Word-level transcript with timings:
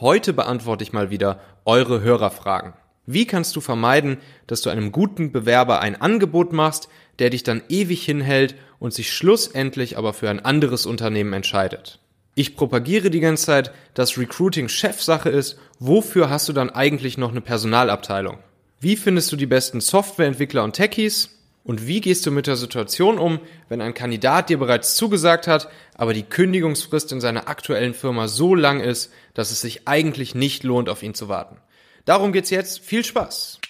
Heute 0.00 0.32
beantworte 0.32 0.82
ich 0.82 0.92
mal 0.92 1.10
wieder 1.10 1.38
eure 1.64 2.00
Hörerfragen. 2.00 2.72
Wie 3.06 3.26
kannst 3.26 3.54
du 3.54 3.60
vermeiden, 3.60 4.18
dass 4.48 4.60
du 4.60 4.70
einem 4.70 4.90
guten 4.90 5.30
Bewerber 5.30 5.80
ein 5.80 6.00
Angebot 6.00 6.52
machst, 6.52 6.88
der 7.20 7.30
dich 7.30 7.44
dann 7.44 7.62
ewig 7.68 8.04
hinhält 8.04 8.56
und 8.80 8.92
sich 8.92 9.12
schlussendlich 9.12 9.96
aber 9.96 10.12
für 10.12 10.30
ein 10.30 10.44
anderes 10.44 10.84
Unternehmen 10.84 11.32
entscheidet? 11.32 12.00
Ich 12.34 12.56
propagiere 12.56 13.10
die 13.10 13.20
ganze 13.20 13.46
Zeit, 13.46 13.72
dass 13.94 14.18
Recruiting 14.18 14.68
Chefsache 14.68 15.28
ist. 15.28 15.58
Wofür 15.78 16.28
hast 16.28 16.48
du 16.48 16.52
dann 16.52 16.70
eigentlich 16.70 17.16
noch 17.16 17.30
eine 17.30 17.40
Personalabteilung? 17.40 18.38
Wie 18.80 18.96
findest 18.96 19.30
du 19.30 19.36
die 19.36 19.46
besten 19.46 19.80
Softwareentwickler 19.80 20.64
und 20.64 20.72
Techies? 20.72 21.30
Und 21.62 21.86
wie 21.86 22.00
gehst 22.00 22.26
du 22.26 22.30
mit 22.30 22.46
der 22.46 22.56
Situation 22.56 23.18
um, 23.18 23.38
wenn 23.68 23.80
ein 23.80 23.94
Kandidat 23.94 24.50
dir 24.50 24.58
bereits 24.58 24.96
zugesagt 24.96 25.46
hat, 25.46 25.68
aber 25.94 26.12
die 26.12 26.24
Kündigungsfrist 26.24 27.12
in 27.12 27.20
seiner 27.20 27.48
aktuellen 27.48 27.94
Firma 27.94 28.28
so 28.28 28.54
lang 28.54 28.80
ist, 28.80 29.12
dass 29.32 29.50
es 29.50 29.60
sich 29.60 29.86
eigentlich 29.86 30.34
nicht 30.34 30.64
lohnt, 30.64 30.88
auf 30.88 31.02
ihn 31.02 31.14
zu 31.14 31.28
warten? 31.28 31.56
Darum 32.04 32.32
geht's 32.32 32.50
jetzt. 32.50 32.80
Viel 32.80 33.04
Spaß! 33.04 33.60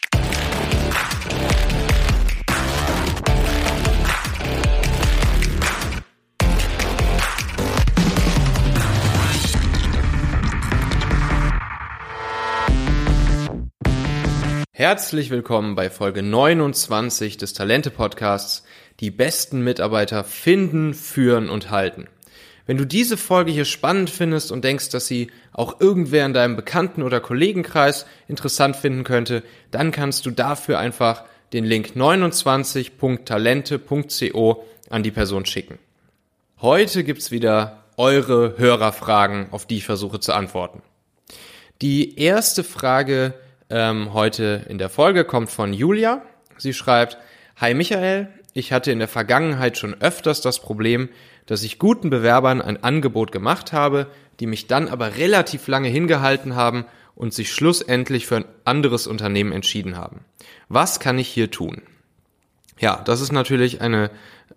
Herzlich 14.77 15.31
willkommen 15.31 15.77
bei 15.77 15.89
Folge 15.89 16.23
29 16.23 17.37
des 17.37 17.53
Talente 17.53 17.91
Podcasts. 17.91 18.65
Die 19.01 19.11
besten 19.11 19.63
Mitarbeiter 19.63 20.25
finden, 20.25 20.95
führen 20.95 21.49
und 21.49 21.71
halten. 21.71 22.09
Wenn 22.67 22.79
du 22.79 22.87
diese 22.87 23.19
Folge 23.19 23.53
hier 23.53 23.67
spannend 23.67 24.09
findest 24.09 24.51
und 24.51 24.65
denkst, 24.65 24.89
dass 24.89 25.07
sie 25.07 25.31
auch 25.53 25.81
irgendwer 25.81 26.25
in 26.25 26.33
deinem 26.33 26.57
Bekannten- 26.57 27.03
oder 27.03 27.21
Kollegenkreis 27.21 28.07
interessant 28.27 28.77
finden 28.77 29.05
könnte, 29.05 29.43
dann 29.71 29.93
kannst 29.93 30.25
du 30.25 30.31
dafür 30.31 30.79
einfach 30.79 31.25
den 31.53 31.65
Link 31.65 31.93
29.talente.co 31.95 34.65
an 34.89 35.03
die 35.03 35.11
Person 35.11 35.45
schicken. 35.45 35.79
Heute 36.61 37.05
gibt's 37.05 37.31
wieder 37.31 37.85
eure 37.99 38.57
Hörerfragen, 38.57 39.49
auf 39.51 39.67
die 39.67 39.77
ich 39.77 39.85
versuche 39.85 40.21
zu 40.21 40.33
antworten. 40.33 40.81
Die 41.83 42.19
erste 42.19 42.65
Frage 42.65 43.35
ähm, 43.69 44.15
heute 44.15 44.65
in 44.69 44.79
der 44.79 44.89
Folge 44.89 45.25
kommt 45.25 45.51
von 45.51 45.75
Julia. 45.75 46.23
Sie 46.57 46.73
schreibt, 46.73 47.19
Hi 47.57 47.75
Michael, 47.75 48.29
ich 48.53 48.73
hatte 48.73 48.93
in 48.93 49.01
der 49.01 49.09
Vergangenheit 49.09 49.79
schon 49.79 50.01
öfters 50.01 50.41
das 50.41 50.61
Problem, 50.61 51.09
dass 51.47 51.63
ich 51.63 51.79
guten 51.79 52.11
Bewerbern 52.11 52.63
ein 52.63 52.83
Angebot 52.83 53.33
gemacht 53.33 53.73
habe, 53.73 54.07
die 54.41 54.47
mich 54.47 54.67
dann 54.67 54.89
aber 54.89 55.17
relativ 55.17 55.69
lange 55.69 55.89
hingehalten 55.89 56.57
haben 56.57 56.87
und 57.15 57.33
sich 57.33 57.53
schlussendlich 57.53 58.27
für 58.27 58.37
ein 58.37 58.45
anderes 58.65 59.07
Unternehmen 59.07 59.53
entschieden 59.53 59.97
haben. 59.97 60.21
Was 60.69 61.01
kann 61.01 61.19
ich 61.19 61.29
hier 61.29 61.51
tun? 61.51 61.83
Ja, 62.79 63.03
das 63.05 63.21
ist 63.21 63.33
natürlich 63.33 63.81
eine 63.81 64.11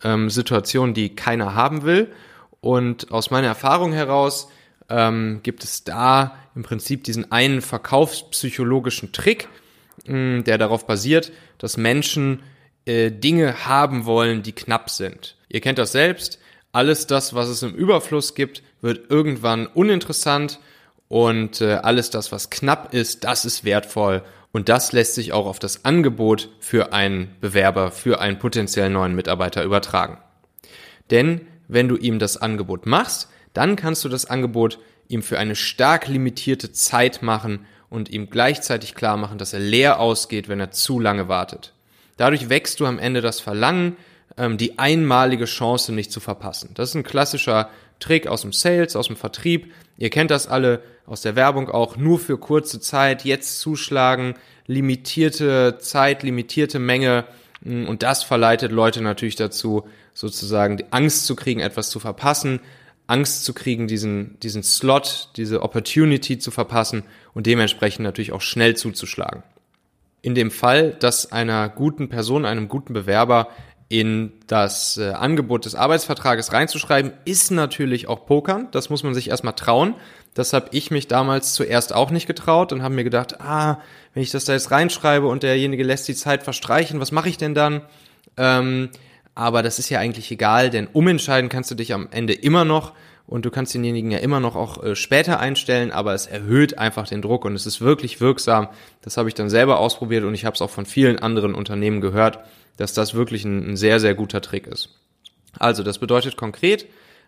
ähm, 0.04 0.30
Situation, 0.30 0.94
die 0.94 1.16
keiner 1.16 1.54
haben 1.54 1.84
will. 1.84 2.12
Und 2.62 3.12
aus 3.12 3.30
meiner 3.30 3.48
Erfahrung 3.48 3.94
heraus 3.94 4.50
ähm, 4.90 5.42
gibt 5.44 5.64
es 5.64 5.84
da 5.84 6.38
im 6.56 6.64
Prinzip 6.64 7.04
diesen 7.04 7.32
einen 7.32 7.62
verkaufspsychologischen 7.62 9.12
Trick, 9.12 9.48
mh, 10.06 10.40
mm, 10.40 10.44
der 10.46 10.58
darauf 10.58 10.88
basiert, 10.88 11.32
dass 11.60 11.78
Menschen 11.78 12.42
äh, 12.86 13.12
Dinge 13.12 13.66
haben 13.66 14.06
wollen, 14.06 14.42
die 14.42 14.54
knapp 14.54 14.90
sind. 14.90 15.36
Ihr 15.50 15.62
kennt 15.62 15.78
das 15.78 15.92
selbst. 15.92 16.40
Alles 16.78 17.08
das, 17.08 17.34
was 17.34 17.50
es 17.50 17.64
im 17.64 17.74
Überfluss 17.74 18.36
gibt, 18.36 18.62
wird 18.82 19.10
irgendwann 19.10 19.66
uninteressant 19.66 20.60
und 21.08 21.60
äh, 21.60 21.74
alles 21.74 22.12
das, 22.12 22.32
was 22.32 22.52
knapp 22.52 22.94
ist, 22.94 23.24
das 23.24 23.46
ist 23.46 23.64
wertvoll 23.64 24.22
und 24.52 24.70
das 24.70 24.92
lässt 24.92 25.16
sich 25.16 25.34
auch 25.34 25.48
auf 25.48 25.58
das 25.58 25.86
Angebot 25.86 26.50
für 26.60 26.94
einen 26.94 27.36
Bewerber, 27.42 27.90
für 27.90 28.22
einen 28.22 28.38
potenziellen 28.38 28.94
neuen 28.94 29.16
Mitarbeiter 29.16 29.64
übertragen. 29.64 30.20
Denn 31.10 31.48
wenn 31.68 31.88
du 31.88 31.96
ihm 31.96 32.20
das 32.20 32.38
Angebot 32.38 32.86
machst, 32.86 33.28
dann 33.54 33.76
kannst 33.76 34.06
du 34.06 34.10
das 34.10 34.26
Angebot 34.28 34.78
ihm 35.08 35.24
für 35.24 35.40
eine 35.40 35.56
stark 35.56 36.08
limitierte 36.08 36.72
Zeit 36.74 37.24
machen 37.24 37.66
und 37.90 38.10
ihm 38.10 38.30
gleichzeitig 38.30 38.94
klar 38.94 39.18
machen, 39.18 39.40
dass 39.40 39.54
er 39.54 39.62
leer 39.62 40.00
ausgeht, 40.00 40.48
wenn 40.48 40.60
er 40.60 40.70
zu 40.70 41.00
lange 41.00 41.28
wartet. 41.28 41.74
Dadurch 42.18 42.50
wächst 42.50 42.80
du 42.80 42.86
am 42.86 43.00
Ende 43.00 43.22
das 43.22 43.40
Verlangen, 43.40 43.98
ähm, 44.38 44.58
die 44.58 44.80
einmalige 44.80 45.46
Chance 45.46 45.94
nicht 45.94 46.12
zu 46.12 46.20
verpassen. 46.20 46.72
Das 46.76 46.90
ist 46.90 46.96
ein 46.96 47.04
klassischer 47.04 47.70
Trick 48.00 48.28
aus 48.28 48.42
dem 48.42 48.54
Sales, 48.54 48.96
aus 48.96 49.08
dem 49.08 49.16
Vertrieb. 49.16 49.74
Ihr 49.98 50.10
kennt 50.10 50.32
das 50.32 50.48
alle 50.48 50.82
aus 51.06 51.22
der 51.22 51.36
Werbung 51.36 51.70
auch. 51.70 51.98
Nur 51.98 52.20
für 52.20 52.38
kurze 52.38 52.80
Zeit 52.80 53.26
jetzt 53.26 53.60
zuschlagen, 53.60 54.36
limitierte 54.68 55.78
Zeit, 55.80 56.24
limitierte 56.24 56.80
Menge. 56.80 57.26
Und 57.64 58.04
das 58.04 58.24
verleitet 58.24 58.72
Leute 58.72 59.02
natürlich 59.02 59.36
dazu, 59.36 59.88
sozusagen 60.14 60.78
die 60.78 60.92
Angst 60.92 61.26
zu 61.26 61.36
kriegen, 61.36 61.60
etwas 61.60 61.90
zu 61.90 62.00
verpassen. 62.00 62.60
Angst 63.08 63.46
zu 63.46 63.54
kriegen, 63.54 63.88
diesen, 63.88 64.38
diesen 64.42 64.64
Slot, 64.64 65.30
diese 65.38 65.64
Opportunity 65.64 66.40
zu 66.40 66.52
verpassen 66.52 67.04
und 67.34 67.48
dementsprechend 67.48 68.04
natürlich 68.04 68.34
auch 68.34 68.42
schnell 68.42 68.76
zuzuschlagen. 68.76 69.44
In 70.22 70.36
dem 70.36 70.52
Fall, 70.52 70.92
dass 70.92 71.32
einer 71.32 71.70
guten 71.70 72.10
Person, 72.10 72.46
einem 72.46 72.68
guten 72.68 72.92
Bewerber 72.92 73.48
in 73.90 74.34
das 74.48 74.98
äh, 74.98 75.12
Angebot 75.12 75.66
des 75.66 75.76
Arbeitsvertrages 75.76 76.52
reinzuschreiben, 76.52 77.14
ist 77.26 77.52
natürlich 77.52 78.08
auch 78.08 78.26
Pokern. 78.26 78.68
Das 78.72 78.90
muss 78.90 79.04
man 79.04 79.14
sich 79.14 79.30
erstmal 79.30 79.54
trauen. 79.54 79.96
Das 80.34 80.54
habe 80.54 80.68
ich 80.72 80.92
mich 80.92 81.08
damals 81.08 81.54
zuerst 81.54 81.94
auch 81.96 82.12
nicht 82.12 82.28
getraut 82.28 82.74
und 82.74 82.84
habe 82.84 82.94
mir 82.94 83.06
gedacht, 83.06 83.40
ah, 83.40 83.80
wenn 84.14 84.24
ich 84.24 84.32
das 84.32 84.46
da 84.46 84.54
jetzt 84.54 84.72
reinschreibe 84.72 85.28
und 85.28 85.44
derjenige 85.44 85.84
lässt 85.84 86.08
die 86.08 86.16
Zeit 86.16 86.44
verstreichen, 86.44 87.00
was 87.00 87.12
mache 87.12 87.30
ich 87.30 87.38
denn 87.38 87.56
dann? 87.56 87.82
Ähm, 88.36 88.90
aber 89.36 89.64
das 89.64 89.80
ist 89.80 89.90
ja 89.90 90.00
eigentlich 90.00 90.32
egal, 90.32 90.70
denn 90.70 90.88
umentscheiden 90.88 91.50
kannst 91.50 91.72
du 91.72 91.76
dich 91.76 91.94
am 91.94 92.08
Ende 92.12 92.34
immer 92.34 92.66
noch 92.66 92.94
und 93.28 93.46
du 93.46 93.52
kannst 93.52 93.74
denjenigen 93.74 94.10
ja 94.10 94.20
immer 94.20 94.40
noch 94.40 94.56
auch 94.56 94.82
äh, 94.82 94.96
später 94.96 95.40
einstellen, 95.40 95.92
aber 95.92 96.14
es 96.14 96.26
erhöht 96.26 96.78
einfach 96.78 97.08
den 97.08 97.22
Druck 97.22 97.44
und 97.46 97.54
es 97.54 97.66
ist 97.66 97.82
wirklich 97.82 98.22
wirksam. 98.22 98.70
Das 99.02 99.18
habe 99.18 99.28
ich 99.28 99.36
dann 99.36 99.50
selber 99.50 99.80
ausprobiert 99.80 100.24
und 100.24 100.34
ich 100.34 100.46
habe 100.46 100.56
es 100.56 100.62
auch 100.62 100.70
von 100.70 100.86
vielen 100.86 101.20
anderen 101.20 101.54
Unternehmen 101.54 102.00
gehört, 102.00 102.40
dass 102.78 102.94
das 102.94 103.14
wirklich 103.14 103.44
ein, 103.44 103.72
ein 103.72 103.78
sehr, 103.78 104.00
sehr 104.00 104.16
guter 104.16 104.42
Trick 104.42 104.66
ist. 104.66 104.90
Also, 105.60 105.84
das 105.84 106.00
bedeutet 106.00 106.38
konkret, 106.38 106.88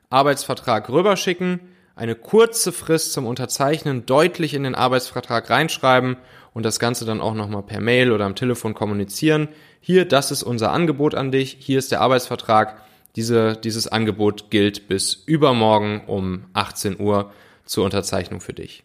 Arbeitsvertrag 0.09 0.89
rüberschicken, 0.89 1.59
eine 1.95 2.15
kurze 2.15 2.71
Frist 2.71 3.11
zum 3.11 3.25
Unterzeichnen 3.25 4.05
deutlich 4.05 4.53
in 4.53 4.63
den 4.63 4.75
Arbeitsvertrag 4.75 5.49
reinschreiben 5.49 6.15
und 6.53 6.63
das 6.63 6.79
Ganze 6.79 7.03
dann 7.03 7.19
auch 7.19 7.33
nochmal 7.33 7.63
per 7.63 7.81
Mail 7.81 8.13
oder 8.13 8.25
am 8.25 8.35
Telefon 8.35 8.73
kommunizieren. 8.73 9.49
Hier, 9.81 10.05
das 10.05 10.31
ist 10.31 10.43
unser 10.43 10.71
Angebot 10.71 11.13
an 11.13 11.31
dich, 11.31 11.57
hier 11.59 11.77
ist 11.77 11.91
der 11.91 11.99
Arbeitsvertrag. 11.99 12.81
Diese, 13.15 13.53
dieses 13.55 13.87
Angebot 13.87 14.49
gilt 14.51 14.87
bis 14.87 15.13
übermorgen 15.13 16.01
um 16.07 16.45
18 16.53 16.99
Uhr 16.99 17.31
zur 17.65 17.85
Unterzeichnung 17.85 18.41
für 18.41 18.53
dich. 18.53 18.83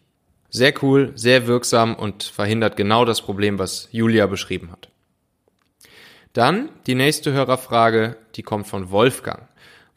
Sehr 0.49 0.73
cool, 0.83 1.11
sehr 1.15 1.47
wirksam 1.47 1.95
und 1.95 2.23
verhindert 2.23 2.77
genau 2.77 3.05
das 3.05 3.21
Problem, 3.21 3.59
was 3.59 3.89
Julia 3.91 4.25
beschrieben 4.27 4.71
hat. 4.71 4.89
Dann 6.33 6.69
die 6.87 6.95
nächste 6.95 7.33
Hörerfrage, 7.33 8.17
die 8.35 8.43
kommt 8.43 8.67
von 8.67 8.91
Wolfgang. 8.91 9.47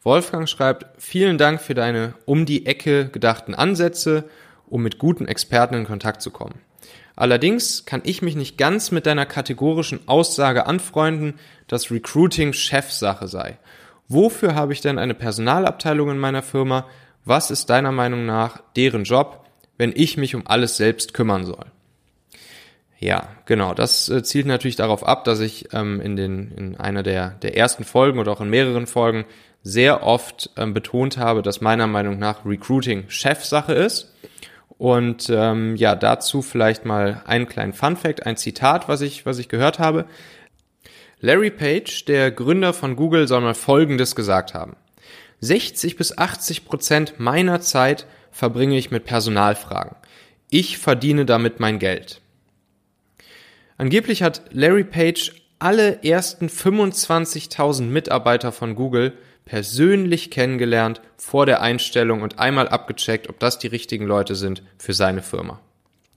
Wolfgang 0.03 0.47
schreibt, 0.47 0.85
vielen 0.97 1.37
Dank 1.37 1.61
für 1.61 1.73
deine 1.73 2.13
um 2.25 2.45
die 2.45 2.65
Ecke 2.65 3.09
gedachten 3.09 3.53
Ansätze, 3.53 4.29
um 4.67 4.81
mit 4.81 4.97
guten 4.97 5.27
Experten 5.27 5.75
in 5.75 5.85
Kontakt 5.85 6.21
zu 6.21 6.31
kommen. 6.31 6.61
Allerdings 7.15 7.83
kann 7.83 8.01
ich 8.05 8.21
mich 8.21 8.37
nicht 8.37 8.57
ganz 8.57 8.91
mit 8.91 9.05
deiner 9.05 9.25
kategorischen 9.25 10.07
Aussage 10.07 10.65
anfreunden, 10.65 11.37
dass 11.67 11.91
Recruiting 11.91 12.53
Chefsache 12.53 13.27
sei. 13.27 13.57
Wofür 14.09 14.55
habe 14.55 14.73
ich 14.73 14.81
denn 14.81 14.97
eine 14.97 15.13
Personalabteilung 15.13 16.09
in 16.09 16.17
meiner 16.17 16.41
Firma? 16.41 16.87
Was 17.25 17.51
ist 17.51 17.69
deiner 17.69 17.91
Meinung 17.91 18.25
nach 18.25 18.61
deren 18.75 19.03
Job, 19.03 19.45
wenn 19.77 19.93
ich 19.95 20.17
mich 20.17 20.35
um 20.35 20.47
alles 20.47 20.77
selbst 20.77 21.13
kümmern 21.13 21.45
soll? 21.45 21.67
Ja, 22.97 23.29
genau. 23.45 23.73
Das 23.73 24.09
äh, 24.09 24.23
zielt 24.23 24.45
natürlich 24.45 24.75
darauf 24.75 25.07
ab, 25.07 25.23
dass 25.23 25.39
ich 25.39 25.73
ähm, 25.73 26.01
in, 26.01 26.15
den, 26.15 26.51
in 26.51 26.75
einer 26.75 27.03
der, 27.03 27.29
der 27.41 27.55
ersten 27.55 27.85
Folgen 27.85 28.19
oder 28.19 28.31
auch 28.31 28.41
in 28.41 28.49
mehreren 28.49 28.87
Folgen 28.87 29.25
sehr 29.63 30.03
oft 30.03 30.49
ähm, 30.57 30.73
betont 30.73 31.17
habe, 31.17 31.41
dass 31.41 31.61
meiner 31.61 31.87
Meinung 31.87 32.17
nach 32.19 32.45
Recruiting 32.45 33.05
Chefsache 33.09 33.73
ist. 33.73 34.13
Und 34.79 35.29
ähm, 35.29 35.75
ja, 35.75 35.95
dazu 35.95 36.41
vielleicht 36.41 36.85
mal 36.85 37.21
einen 37.25 37.47
kleinen 37.47 37.73
Fun 37.73 37.95
Fact, 37.95 38.25
ein 38.25 38.37
Zitat, 38.37 38.87
was 38.87 39.01
ich, 39.01 39.25
was 39.25 39.37
ich 39.37 39.49
gehört 39.49 39.77
habe. 39.77 40.05
Larry 41.21 41.51
Page, 41.51 42.05
der 42.05 42.31
Gründer 42.31 42.73
von 42.73 42.95
Google, 42.95 43.27
soll 43.27 43.41
mal 43.41 43.53
Folgendes 43.53 44.15
gesagt 44.15 44.53
haben. 44.53 44.75
60 45.41 45.97
bis 45.97 46.17
80 46.17 46.65
Prozent 46.65 47.19
meiner 47.19 47.59
Zeit 47.61 48.05
verbringe 48.31 48.77
ich 48.77 48.91
mit 48.91 49.05
Personalfragen. 49.05 49.95
Ich 50.49 50.77
verdiene 50.77 51.25
damit 51.25 51.59
mein 51.59 51.79
Geld. 51.79 52.21
Angeblich 53.77 54.23
hat 54.23 54.41
Larry 54.51 54.83
Page 54.83 55.33
alle 55.59 56.03
ersten 56.03 56.47
25.000 56.47 57.83
Mitarbeiter 57.83 58.51
von 58.51 58.75
Google 58.75 59.13
persönlich 59.43 60.31
kennengelernt 60.31 61.01
vor 61.17 61.45
der 61.45 61.61
Einstellung 61.61 62.21
und 62.21 62.39
einmal 62.39 62.69
abgecheckt, 62.69 63.29
ob 63.29 63.39
das 63.39 63.59
die 63.59 63.67
richtigen 63.67 64.05
Leute 64.05 64.35
sind 64.35 64.63
für 64.77 64.93
seine 64.93 65.21
Firma. 65.21 65.59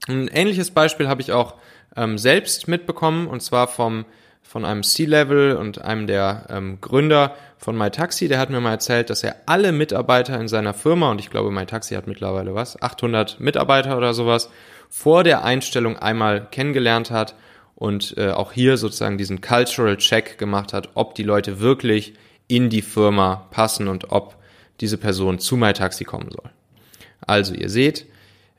Ein 0.07 0.27
ähnliches 0.27 0.71
Beispiel 0.71 1.07
habe 1.07 1.21
ich 1.21 1.31
auch 1.31 1.55
ähm, 1.95 2.17
selbst 2.17 2.67
mitbekommen 2.67 3.27
und 3.27 3.41
zwar 3.41 3.67
vom 3.67 4.05
von 4.43 4.65
einem 4.65 4.83
C-Level 4.83 5.55
und 5.55 5.81
einem 5.81 6.05
der 6.05 6.45
ähm, 6.49 6.79
Gründer 6.79 7.35
von 7.57 7.77
MyTaxi, 7.77 8.27
der 8.27 8.39
hat 8.39 8.49
mir 8.49 8.59
mal 8.59 8.71
erzählt, 8.71 9.09
dass 9.09 9.23
er 9.23 9.37
alle 9.45 9.71
Mitarbeiter 9.71 10.39
in 10.39 10.47
seiner 10.47 10.73
Firma, 10.73 11.09
und 11.09 11.19
ich 11.19 11.29
glaube, 11.29 11.49
MyTaxi 11.49 11.95
hat 11.95 12.07
mittlerweile 12.07 12.53
was, 12.53 12.79
800 12.81 13.39
Mitarbeiter 13.39 13.97
oder 13.97 14.13
sowas, 14.13 14.49
vor 14.89 15.23
der 15.23 15.43
Einstellung 15.43 15.97
einmal 15.97 16.47
kennengelernt 16.51 17.09
hat 17.09 17.35
und 17.75 18.15
äh, 18.17 18.29
auch 18.29 18.51
hier 18.51 18.77
sozusagen 18.77 19.17
diesen 19.17 19.41
Cultural 19.41 19.97
Check 19.97 20.37
gemacht 20.37 20.73
hat, 20.73 20.89
ob 20.93 21.15
die 21.15 21.23
Leute 21.23 21.59
wirklich 21.59 22.13
in 22.47 22.69
die 22.69 22.81
Firma 22.81 23.47
passen 23.49 23.87
und 23.87 24.11
ob 24.11 24.35
diese 24.81 24.97
Person 24.97 25.39
zu 25.39 25.57
MyTaxi 25.57 26.03
kommen 26.03 26.29
soll. 26.29 26.51
Also 27.25 27.53
ihr 27.53 27.69
seht, 27.69 28.05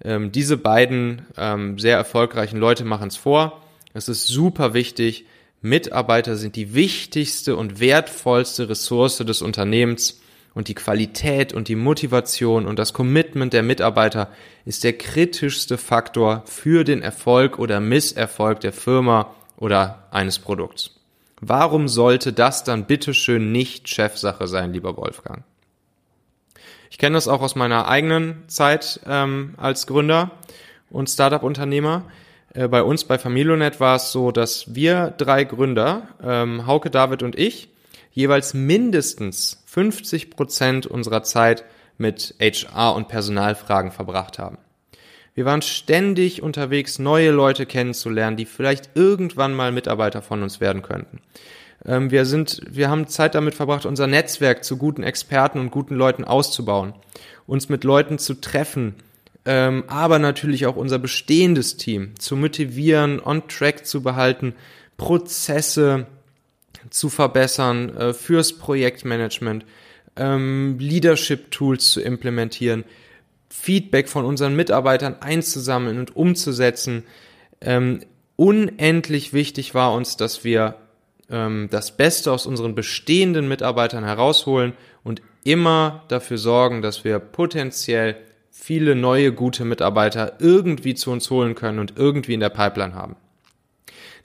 ähm, 0.03 0.33
diese 0.33 0.57
beiden 0.57 1.27
ähm, 1.37 1.79
sehr 1.79 1.97
erfolgreichen 1.97 2.59
Leute 2.59 2.85
machen 2.85 3.09
es 3.09 3.17
vor. 3.17 3.63
Es 3.93 4.09
ist 4.09 4.27
super 4.27 4.75
wichtig. 4.75 5.27
Mitarbeiter 5.65 6.37
sind 6.37 6.57
die 6.57 6.75
wichtigste 6.75 7.57
und 7.57 7.81
wertvollste 7.81 8.69
Ressource 8.69 9.17
des 9.17 9.41
Unternehmens 9.41 10.21
und 10.53 10.69
die 10.69 10.75
Qualität 10.75 11.55
und 11.55 11.69
die 11.69 11.75
Motivation 11.75 12.67
und 12.67 12.79
das 12.79 12.93
Commitment 12.93 13.55
der 13.55 13.63
Mitarbeiter 13.63 14.29
ist 14.67 14.85
der 14.85 14.93
kritischste 14.93 15.79
Faktor 15.79 16.43
für 16.45 16.85
den 16.85 17.01
Erfolg 17.01 17.59
oder 17.59 17.81
Misserfolg 17.81 18.61
der 18.61 18.75
Firma 18.75 19.35
oder 19.57 20.07
eines 20.11 20.39
Produkts. 20.39 20.91
Warum 21.41 21.89
sollte 21.89 22.35
das 22.35 22.65
dann 22.65 22.85
bitteschön 22.85 23.51
nicht 23.51 23.89
Chefsache 23.89 24.47
sein, 24.47 24.75
lieber 24.75 24.99
Wolfgang? 24.99 25.45
Ich 26.91 26.99
kenne 26.99 27.15
das 27.15 27.27
auch 27.27 27.41
aus 27.41 27.55
meiner 27.55 27.89
eigenen 27.89 28.47
Zeit 28.49 29.01
ähm, 29.07 29.55
als 29.57 29.87
Gründer 29.87 30.31
und 30.91 31.09
Startup-Unternehmer. 31.09 32.05
Äh, 32.55 32.69
bei 32.69 32.83
uns 32.83 33.05
bei 33.05 33.19
Familionet 33.19 33.81
war 33.81 33.97
es 33.97 34.13
so, 34.13 34.31
dass 34.31 34.75
wir 34.75 35.13
drei 35.19 35.45
Gründer, 35.45 36.09
ähm, 36.23 36.67
Hauke, 36.67 36.91
David 36.91 37.23
und 37.23 37.39
ich, 37.39 37.69
jeweils 38.13 38.55
mindestens 38.55 39.63
50 39.67 40.31
Prozent 40.31 40.87
unserer 40.87 41.23
Zeit 41.25 41.65
mit 41.99 42.35
HR 42.41 42.95
und 42.95 43.09
Personalfragen 43.09 43.91
verbracht 43.91 44.39
haben. 44.39 44.59
Wir 45.35 45.45
waren 45.45 45.63
ständig 45.63 46.43
unterwegs, 46.43 47.01
neue 47.01 47.33
Leute 47.33 47.67
kennenzulernen, 47.67 48.37
die 48.37 48.45
vielleicht 48.45 48.91
irgendwann 48.95 49.53
mal 49.53 49.73
Mitarbeiter 49.73 50.23
von 50.23 50.45
uns 50.45 50.61
werden 50.61 50.83
könnten. 50.83 51.19
Ähm, 51.85 52.13
wir 52.13 52.25
sind, 52.25 52.61
wir 52.71 52.89
haben 52.89 53.09
Zeit 53.09 53.35
damit 53.35 53.55
verbracht, 53.57 53.85
unser 53.85 54.07
Netzwerk 54.07 54.63
zu 54.63 54.77
guten 54.77 55.03
Experten 55.03 55.59
und 55.59 55.71
guten 55.71 55.97
Leuten 55.97 56.25
auszubauen, 56.25 56.95
uns 57.49 57.69
mit 57.69 57.83
Leuten 57.83 58.19
zu 58.19 58.35
treffen, 58.35 58.95
ähm, 59.47 59.85
aber 59.89 60.19
natürlich 60.19 60.67
auch 60.67 60.77
unser 60.77 60.99
bestehendes 60.99 61.77
Team 61.77 62.19
zu 62.19 62.37
motivieren, 62.37 63.21
on 63.21 63.47
track 63.49 63.87
zu 63.87 64.03
behalten, 64.03 64.55
Prozesse 64.97 66.07
zu 66.91 67.09
verbessern 67.09 67.97
äh, 67.97 68.15
fürs 68.15 68.55
Projektmanagement, 68.55 69.65
ähm, 70.17 70.77
Leadership-Tools 70.79 71.91
zu 71.91 72.01
implementieren, 72.01 72.85
Feedback 73.49 74.09
von 74.09 74.25
unseren 74.25 74.57
Mitarbeitern 74.57 75.17
einzusammeln 75.21 75.99
und 75.99 76.17
umzusetzen. 76.17 77.05
Ähm, 77.61 78.01
unendlich 78.37 79.33
wichtig 79.33 79.75
war 79.75 79.93
uns, 79.95 80.17
dass 80.17 80.45
wir 80.45 80.77
ähm, 81.31 81.69
das 81.71 81.97
Beste 81.97 82.33
aus 82.33 82.47
unseren 82.47 82.75
bestehenden 82.75 83.49
Mitarbeitern 83.49 84.05
herausholen 84.05 84.73
und 85.03 85.23
immer 85.45 86.05
dafür 86.09 86.39
sorgen, 86.39 86.83
dass 86.83 87.05
wir 87.05 87.19
potenziell 87.19 88.17
viele 88.57 88.95
neue 88.95 89.33
gute 89.33 89.65
Mitarbeiter 89.65 90.35
irgendwie 90.39 90.95
zu 90.95 91.11
uns 91.11 91.29
holen 91.29 91.57
können 91.57 91.81
und 91.81 91.95
irgendwie 91.97 92.35
in 92.35 92.41
der 92.41 92.51
Pipeline 92.51 92.95
haben. 92.95 93.17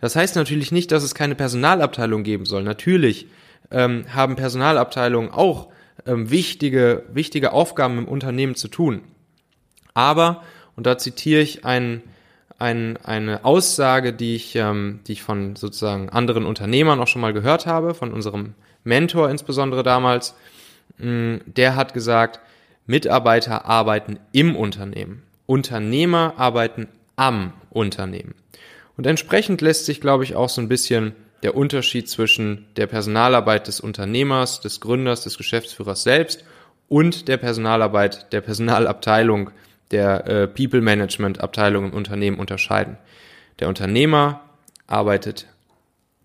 Das 0.01 0.15
heißt 0.15 0.35
natürlich 0.35 0.71
nicht, 0.71 0.91
dass 0.91 1.03
es 1.03 1.15
keine 1.15 1.35
Personalabteilung 1.35 2.23
geben 2.23 2.45
soll. 2.45 2.63
Natürlich 2.63 3.27
ähm, 3.71 4.05
haben 4.13 4.35
Personalabteilungen 4.35 5.31
auch 5.31 5.69
ähm, 6.05 6.29
wichtige, 6.29 7.03
wichtige 7.11 7.51
Aufgaben 7.51 7.97
im 7.97 8.07
Unternehmen 8.07 8.55
zu 8.55 8.67
tun. 8.67 9.01
Aber, 9.95 10.43
und 10.77 10.85
da 10.85 10.97
zitiere 10.97 11.41
ich 11.41 11.65
einen 11.65 12.03
ein, 12.59 12.97
eine 12.97 13.45
Aussage, 13.45 14.13
die 14.13 14.35
ich, 14.35 14.55
ähm, 14.55 14.99
die 15.07 15.13
ich 15.13 15.23
von 15.23 15.55
sozusagen 15.55 16.09
anderen 16.09 16.45
Unternehmern 16.45 16.99
auch 16.99 17.07
schon 17.07 17.21
mal 17.21 17.33
gehört 17.33 17.65
habe, 17.65 17.93
von 17.93 18.13
unserem 18.13 18.53
Mentor 18.83 19.29
insbesondere 19.29 19.81
damals. 19.81 20.35
Mm, 20.97 21.37
der 21.45 21.77
hat 21.77 21.93
gesagt, 21.93 22.41
Mitarbeiter 22.89 23.67
arbeiten 23.67 24.17
im 24.31 24.55
Unternehmen, 24.55 25.21
Unternehmer 25.45 26.33
arbeiten 26.37 26.87
am 27.15 27.53
Unternehmen. 27.69 28.33
Und 28.97 29.05
entsprechend 29.05 29.61
lässt 29.61 29.85
sich, 29.85 30.01
glaube 30.01 30.23
ich, 30.23 30.35
auch 30.35 30.49
so 30.49 30.59
ein 30.59 30.69
bisschen 30.69 31.13
der 31.43 31.55
Unterschied 31.55 32.09
zwischen 32.09 32.65
der 32.77 32.87
Personalarbeit 32.87 33.67
des 33.67 33.79
Unternehmers, 33.79 34.59
des 34.59 34.81
Gründers, 34.81 35.21
des 35.23 35.37
Geschäftsführers 35.37 36.01
selbst 36.01 36.43
und 36.87 37.27
der 37.27 37.37
Personalarbeit 37.37 38.33
der 38.33 38.41
Personalabteilung 38.41 39.51
der 39.91 40.25
äh, 40.25 40.47
People 40.47 40.81
Management 40.81 41.41
Abteilung 41.41 41.85
im 41.85 41.93
Unternehmen 41.93 42.39
unterscheiden. 42.39 42.97
Der 43.59 43.67
Unternehmer 43.67 44.41
arbeitet 44.87 45.45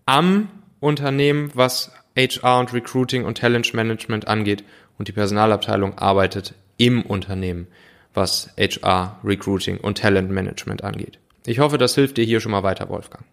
am 0.07 0.49
Unternehmen, 0.79 1.51
was 1.53 1.91
HR 2.17 2.59
und 2.59 2.73
Recruiting 2.73 3.23
und 3.23 3.37
Talent 3.37 3.71
Management 3.75 4.27
angeht 4.27 4.63
und 4.97 5.07
die 5.07 5.13
Personalabteilung 5.13 5.97
arbeitet 5.97 6.53
im 6.77 7.01
Unternehmen, 7.01 7.67
was 8.13 8.49
HR, 8.57 9.19
Recruiting 9.23 9.77
und 9.77 9.97
Talent 9.97 10.31
Management 10.31 10.83
angeht. 10.83 11.19
Ich 11.45 11.59
hoffe, 11.59 11.77
das 11.77 11.95
hilft 11.95 12.17
dir 12.17 12.25
hier 12.25 12.39
schon 12.39 12.51
mal 12.51 12.63
weiter, 12.63 12.89
Wolfgang. 12.89 13.25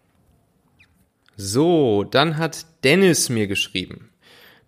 So, 1.35 2.03
dann 2.03 2.37
hat 2.37 2.65
Dennis 2.83 3.29
mir 3.29 3.47
geschrieben. 3.47 4.09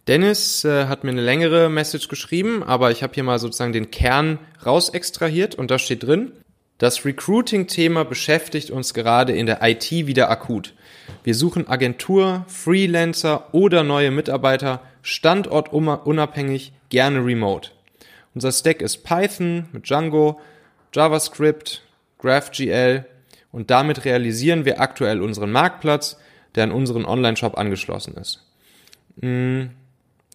Dennis 0.08 0.64
äh, 0.66 0.86
hat 0.86 1.04
mir 1.04 1.12
eine 1.12 1.22
längere 1.22 1.70
Message 1.70 2.08
geschrieben, 2.08 2.64
aber 2.64 2.92
ich 2.92 3.04
habe 3.04 3.14
hier 3.14 3.24
mal 3.24 3.40
sozusagen 3.40 3.74
den 3.74 3.92
Kern 3.92 4.40
raus 4.66 4.90
extrahiert 4.90 5.56
und 5.56 5.72
da 5.72 5.80
steht 5.80 6.04
drin, 6.04 6.32
das 6.78 7.06
Recruiting-Thema 7.06 8.04
beschäftigt 8.04 8.70
uns 8.70 8.94
gerade 8.94 9.34
in 9.34 9.46
der 9.46 9.60
IT 9.64 9.90
wieder 9.92 10.30
akut. 10.30 10.74
Wir 11.24 11.34
suchen 11.34 11.68
Agentur, 11.68 12.46
Freelancer 12.48 13.54
oder 13.54 13.84
neue 13.84 14.12
Mitarbeiter, 14.12 14.82
standortunabhängig, 15.02 16.74
gerne 16.96 17.24
remote. 17.24 17.70
Unser 18.34 18.52
Stack 18.52 18.82
ist 18.82 19.04
Python 19.04 19.70
mit 19.72 19.86
Django, 19.90 20.40
JavaScript, 20.94 21.84
GraphGL 22.20 23.06
und 23.52 23.70
damit 23.70 24.06
realisieren 24.06 24.66
wir 24.66 24.82
aktuell 24.82 25.22
unseren 25.22 25.52
Marktplatz, 25.52 26.18
der 26.56 26.64
an 26.64 26.72
unseren 26.72 27.06
Online-Shop 27.06 27.58
angeschlossen 27.58 28.16
ist. 28.16 28.44
Hm 29.22 29.70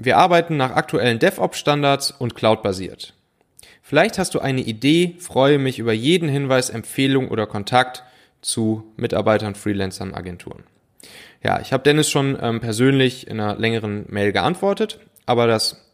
wir 0.02 0.16
arbeiten 0.16 0.56
nach 0.56 0.76
aktuellen 0.76 1.18
DevOps-Standards 1.18 2.10
und 2.12 2.34
Cloud-basiert. 2.34 3.12
Vielleicht 3.82 4.18
hast 4.18 4.34
du 4.34 4.38
eine 4.38 4.62
Idee, 4.62 5.16
freue 5.18 5.58
mich 5.58 5.78
über 5.78 5.92
jeden 5.92 6.26
Hinweis, 6.26 6.70
Empfehlung 6.70 7.28
oder 7.28 7.46
Kontakt 7.46 8.02
zu 8.40 8.90
Mitarbeitern, 8.96 9.54
Freelancern, 9.54 10.14
Agenturen. 10.14 10.64
Ja, 11.44 11.60
ich 11.60 11.74
habe 11.74 11.82
Dennis 11.82 12.08
schon 12.08 12.38
ähm, 12.40 12.60
persönlich 12.60 13.26
in 13.26 13.40
einer 13.40 13.56
längeren 13.56 14.06
Mail 14.08 14.32
geantwortet, 14.32 15.00
aber 15.26 15.46
das 15.46 15.89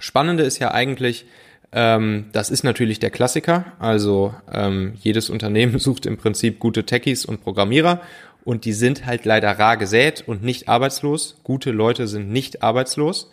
Spannende 0.00 0.42
ist 0.42 0.58
ja 0.58 0.72
eigentlich, 0.72 1.26
ähm, 1.72 2.26
das 2.32 2.50
ist 2.50 2.64
natürlich 2.64 2.98
der 2.98 3.10
Klassiker. 3.10 3.72
Also 3.78 4.34
ähm, 4.52 4.94
jedes 5.00 5.30
Unternehmen 5.30 5.78
sucht 5.78 6.06
im 6.06 6.16
Prinzip 6.16 6.58
gute 6.58 6.84
Techies 6.84 7.24
und 7.24 7.42
Programmierer 7.42 8.00
und 8.44 8.64
die 8.64 8.72
sind 8.72 9.06
halt 9.06 9.24
leider 9.24 9.58
rar 9.58 9.76
gesät 9.76 10.24
und 10.26 10.42
nicht 10.42 10.68
arbeitslos. 10.68 11.36
Gute 11.44 11.70
Leute 11.70 12.08
sind 12.08 12.30
nicht 12.30 12.62
arbeitslos. 12.62 13.30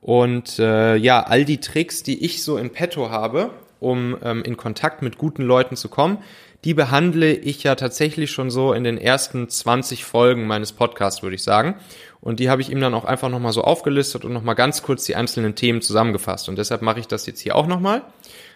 Und 0.00 0.58
äh, 0.58 0.96
ja, 0.96 1.22
all 1.22 1.44
die 1.44 1.60
Tricks, 1.60 2.02
die 2.02 2.24
ich 2.24 2.42
so 2.42 2.56
in 2.56 2.70
petto 2.70 3.10
habe, 3.10 3.50
um 3.82 4.16
ähm, 4.22 4.42
in 4.44 4.56
Kontakt 4.56 5.02
mit 5.02 5.18
guten 5.18 5.42
Leuten 5.42 5.76
zu 5.76 5.88
kommen, 5.88 6.18
die 6.64 6.74
behandle 6.74 7.32
ich 7.32 7.64
ja 7.64 7.74
tatsächlich 7.74 8.30
schon 8.30 8.50
so 8.50 8.72
in 8.72 8.84
den 8.84 8.96
ersten 8.96 9.48
20 9.48 10.04
Folgen 10.04 10.46
meines 10.46 10.72
Podcasts, 10.72 11.22
würde 11.22 11.34
ich 11.34 11.42
sagen. 11.42 11.74
Und 12.20 12.38
die 12.38 12.48
habe 12.48 12.62
ich 12.62 12.70
ihm 12.70 12.80
dann 12.80 12.94
auch 12.94 13.04
einfach 13.04 13.28
nochmal 13.28 13.52
so 13.52 13.62
aufgelistet 13.62 14.24
und 14.24 14.32
nochmal 14.32 14.54
ganz 14.54 14.82
kurz 14.82 15.04
die 15.04 15.16
einzelnen 15.16 15.56
Themen 15.56 15.82
zusammengefasst. 15.82 16.48
Und 16.48 16.56
deshalb 16.56 16.82
mache 16.82 17.00
ich 17.00 17.08
das 17.08 17.26
jetzt 17.26 17.40
hier 17.40 17.56
auch 17.56 17.66
nochmal. 17.66 18.02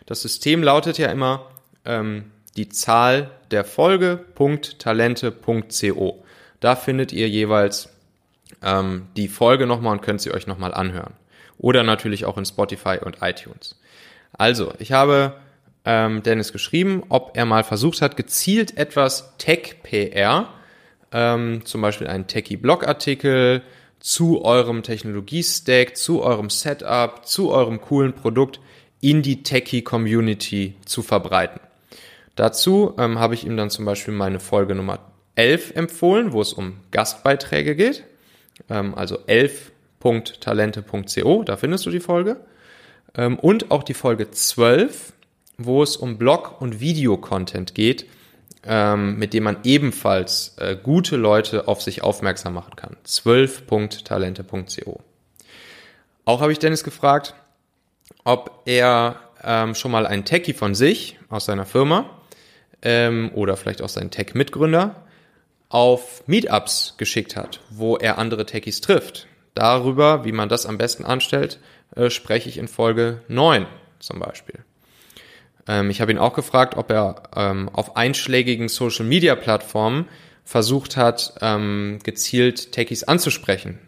Das 0.06 0.22
System 0.22 0.62
lautet 0.62 0.98
ja 0.98 1.08
immer 1.08 1.50
ähm, 1.84 2.30
die 2.56 2.68
Zahl 2.68 3.30
der 3.50 3.64
Folge 3.64 4.24
.talente.co. 4.78 6.24
Da 6.60 6.76
findet 6.76 7.12
ihr 7.12 7.28
jeweils 7.28 7.88
ähm, 8.62 9.08
die 9.16 9.26
Folge 9.26 9.66
nochmal 9.66 9.92
und 9.94 10.02
könnt 10.02 10.20
sie 10.20 10.32
euch 10.32 10.46
nochmal 10.46 10.72
anhören 10.72 11.14
oder 11.58 11.82
natürlich 11.82 12.24
auch 12.24 12.38
in 12.38 12.44
Spotify 12.44 12.98
und 13.02 13.18
iTunes. 13.20 13.76
Also, 14.38 14.72
ich 14.78 14.92
habe 14.92 15.34
ähm, 15.84 16.22
Dennis 16.22 16.52
geschrieben, 16.52 17.02
ob 17.08 17.36
er 17.36 17.46
mal 17.46 17.64
versucht 17.64 18.00
hat, 18.02 18.16
gezielt 18.16 18.76
etwas 18.76 19.36
Tech-PR, 19.38 20.48
ähm, 21.12 21.64
zum 21.64 21.80
Beispiel 21.80 22.08
einen 22.08 22.26
Techie-Blog-Artikel 22.26 23.62
zu 24.00 24.44
eurem 24.44 24.82
Technologie-Stack, 24.82 25.96
zu 25.96 26.22
eurem 26.22 26.50
Setup, 26.50 27.26
zu 27.26 27.50
eurem 27.50 27.80
coolen 27.80 28.12
Produkt 28.12 28.60
in 29.00 29.22
die 29.22 29.42
Techie-Community 29.42 30.74
zu 30.84 31.02
verbreiten. 31.02 31.60
Dazu 32.34 32.92
ähm, 32.98 33.18
habe 33.18 33.32
ich 33.34 33.46
ihm 33.46 33.56
dann 33.56 33.70
zum 33.70 33.86
Beispiel 33.86 34.12
meine 34.12 34.40
Folge 34.40 34.74
Nummer 34.74 34.98
11 35.36 35.76
empfohlen, 35.76 36.32
wo 36.32 36.42
es 36.42 36.52
um 36.52 36.80
Gastbeiträge 36.90 37.76
geht. 37.76 38.04
Ähm, 38.68 38.94
also 38.94 39.18
11.talente.co, 39.20 41.44
da 41.44 41.56
findest 41.56 41.86
du 41.86 41.90
die 41.90 42.00
Folge. 42.00 42.36
Ähm, 43.16 43.38
und 43.38 43.70
auch 43.70 43.82
die 43.82 43.94
Folge 43.94 44.30
12, 44.30 45.12
wo 45.58 45.82
es 45.82 45.96
um 45.96 46.18
Blog- 46.18 46.60
und 46.60 46.80
Videocontent 46.80 47.74
geht, 47.74 48.06
ähm, 48.64 49.18
mit 49.18 49.32
dem 49.32 49.44
man 49.44 49.58
ebenfalls 49.64 50.56
äh, 50.58 50.76
gute 50.80 51.16
Leute 51.16 51.68
auf 51.68 51.82
sich 51.82 52.02
aufmerksam 52.02 52.54
machen 52.54 52.76
kann. 52.76 52.96
12.talente.co. 53.06 55.00
Auch 56.24 56.40
habe 56.40 56.52
ich 56.52 56.58
Dennis 56.58 56.84
gefragt, 56.84 57.34
ob 58.24 58.62
er 58.64 59.20
ähm, 59.42 59.74
schon 59.74 59.92
mal 59.92 60.06
einen 60.06 60.24
Techie 60.24 60.52
von 60.52 60.74
sich 60.74 61.18
aus 61.28 61.44
seiner 61.46 61.64
Firma 61.64 62.10
ähm, 62.82 63.30
oder 63.34 63.56
vielleicht 63.56 63.82
auch 63.82 63.88
seinen 63.88 64.10
Tech-Mitgründer 64.10 65.06
auf 65.68 66.24
Meetups 66.26 66.94
geschickt 66.98 67.36
hat, 67.36 67.60
wo 67.70 67.96
er 67.96 68.18
andere 68.18 68.46
Techies 68.46 68.80
trifft. 68.80 69.28
Darüber, 69.54 70.24
wie 70.24 70.32
man 70.32 70.48
das 70.48 70.66
am 70.66 70.76
besten 70.76 71.04
anstellt, 71.04 71.58
äh, 71.94 72.10
spreche 72.10 72.48
ich 72.48 72.58
in 72.58 72.68
Folge 72.68 73.22
9 73.28 73.66
zum 73.98 74.18
Beispiel. 74.18 74.64
Ähm, 75.68 75.90
ich 75.90 76.00
habe 76.00 76.12
ihn 76.12 76.18
auch 76.18 76.34
gefragt, 76.34 76.76
ob 76.76 76.90
er 76.90 77.22
ähm, 77.34 77.68
auf 77.72 77.96
einschlägigen 77.96 78.68
Social-Media-Plattformen 78.68 80.08
versucht 80.44 80.96
hat, 80.96 81.34
ähm, 81.40 81.98
gezielt 82.02 82.72
Techies 82.72 83.04
anzusprechen. 83.04 83.78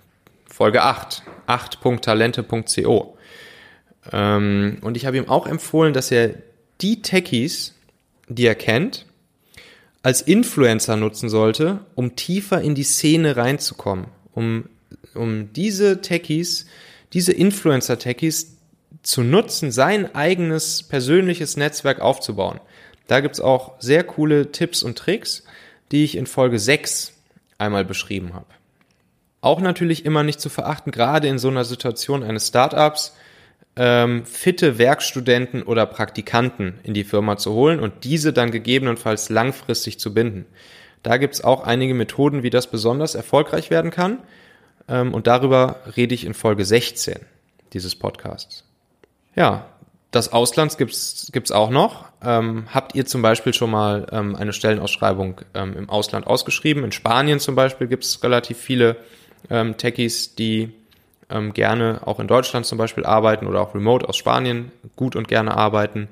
Folge 0.46 0.82
8, 0.82 1.22
8.talente.co. 1.46 3.16
Ähm, 4.12 4.78
und 4.80 4.96
ich 4.96 5.06
habe 5.06 5.16
ihm 5.16 5.28
auch 5.28 5.46
empfohlen, 5.46 5.92
dass 5.92 6.10
er 6.10 6.34
die 6.80 7.02
Techies, 7.02 7.74
die 8.28 8.46
er 8.46 8.54
kennt, 8.54 9.06
als 10.02 10.22
Influencer 10.22 10.96
nutzen 10.96 11.28
sollte, 11.28 11.80
um 11.94 12.16
tiefer 12.16 12.60
in 12.60 12.74
die 12.74 12.82
Szene 12.82 13.36
reinzukommen, 13.36 14.06
um, 14.32 14.68
um 15.14 15.52
diese 15.52 16.00
Techies, 16.00 16.66
diese 17.12 17.32
Influencer-Techies 17.32 18.58
zu 19.02 19.22
nutzen, 19.22 19.70
sein 19.70 20.14
eigenes 20.14 20.82
persönliches 20.82 21.56
Netzwerk 21.56 22.00
aufzubauen. 22.00 22.60
Da 23.06 23.20
gibt's 23.20 23.40
auch 23.40 23.80
sehr 23.80 24.04
coole 24.04 24.52
Tipps 24.52 24.82
und 24.82 24.98
Tricks, 24.98 25.44
die 25.92 26.04
ich 26.04 26.16
in 26.16 26.26
Folge 26.26 26.58
6 26.58 27.14
einmal 27.56 27.84
beschrieben 27.84 28.34
habe. 28.34 28.46
Auch 29.40 29.60
natürlich 29.60 30.04
immer 30.04 30.22
nicht 30.22 30.40
zu 30.40 30.48
verachten, 30.48 30.90
gerade 30.90 31.28
in 31.28 31.38
so 31.38 31.48
einer 31.48 31.64
Situation 31.64 32.22
eines 32.22 32.48
Startups, 32.48 33.16
ähm, 33.76 34.26
fitte 34.26 34.78
Werkstudenten 34.78 35.62
oder 35.62 35.86
Praktikanten 35.86 36.80
in 36.82 36.94
die 36.94 37.04
Firma 37.04 37.36
zu 37.36 37.52
holen 37.52 37.78
und 37.78 38.04
diese 38.04 38.32
dann 38.32 38.50
gegebenenfalls 38.50 39.30
langfristig 39.30 40.00
zu 40.00 40.12
binden. 40.12 40.46
Da 41.04 41.16
gibt's 41.16 41.42
auch 41.42 41.62
einige 41.62 41.94
Methoden, 41.94 42.42
wie 42.42 42.50
das 42.50 42.70
besonders 42.70 43.14
erfolgreich 43.14 43.70
werden 43.70 43.92
kann. 43.92 44.18
Ähm, 44.88 45.14
und 45.14 45.26
darüber 45.26 45.76
rede 45.96 46.14
ich 46.14 46.24
in 46.24 46.34
Folge 46.34 46.64
16 46.64 47.18
dieses 47.72 47.94
Podcasts. 47.94 48.64
Ja, 49.34 49.66
das 50.10 50.32
Auslands 50.32 50.78
gibt's 50.78 51.28
gibt's 51.32 51.52
auch 51.52 51.70
noch. 51.70 52.06
Ähm, 52.22 52.66
habt 52.72 52.94
ihr 52.94 53.04
zum 53.04 53.20
Beispiel 53.20 53.52
schon 53.52 53.70
mal 53.70 54.06
ähm, 54.10 54.36
eine 54.36 54.52
Stellenausschreibung 54.52 55.42
ähm, 55.54 55.76
im 55.76 55.90
Ausland 55.90 56.26
ausgeschrieben? 56.26 56.82
In 56.82 56.92
Spanien 56.92 57.40
zum 57.40 57.54
Beispiel 57.54 57.86
gibt's 57.86 58.22
relativ 58.22 58.58
viele 58.58 58.96
ähm, 59.50 59.76
Techies, 59.76 60.34
die 60.34 60.72
ähm, 61.30 61.52
gerne 61.52 62.00
auch 62.06 62.20
in 62.20 62.26
Deutschland 62.26 62.64
zum 62.64 62.78
Beispiel 62.78 63.04
arbeiten 63.04 63.46
oder 63.46 63.60
auch 63.60 63.74
remote 63.74 64.08
aus 64.08 64.16
Spanien 64.16 64.72
gut 64.96 65.14
und 65.14 65.28
gerne 65.28 65.56
arbeiten. 65.56 66.08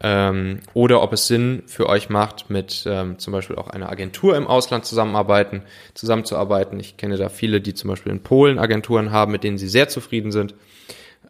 Ähm, 0.00 0.60
oder 0.74 1.02
ob 1.02 1.12
es 1.12 1.26
Sinn 1.26 1.64
für 1.66 1.88
euch 1.88 2.08
macht, 2.08 2.50
mit 2.50 2.84
ähm, 2.86 3.18
zum 3.18 3.32
Beispiel 3.32 3.56
auch 3.56 3.68
einer 3.68 3.90
Agentur 3.90 4.36
im 4.36 4.46
Ausland 4.46 4.84
zusammenarbeiten, 4.84 5.62
zusammenzuarbeiten. 5.94 6.78
Ich 6.78 6.96
kenne 6.96 7.16
da 7.16 7.28
viele, 7.28 7.60
die 7.60 7.74
zum 7.74 7.90
Beispiel 7.90 8.12
in 8.12 8.22
Polen 8.22 8.58
Agenturen 8.60 9.10
haben, 9.10 9.32
mit 9.32 9.42
denen 9.42 9.58
sie 9.58 9.68
sehr 9.68 9.88
zufrieden 9.88 10.30
sind. 10.30 10.54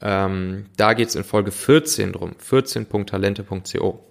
Ähm, 0.02 0.66
da 0.76 0.92
geht 0.92 1.08
es 1.08 1.14
in 1.14 1.24
Folge 1.24 1.50
14 1.50 2.12
drum, 2.12 2.32
14.talente.co. 2.46 4.04